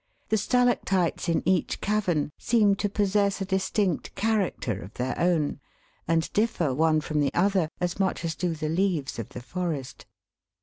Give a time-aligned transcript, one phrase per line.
[0.29, 5.59] The stalactites in each cavern seem to possess a distinct character of their own,
[6.07, 10.07] and differ one from the other as much as do the leaves of the forest.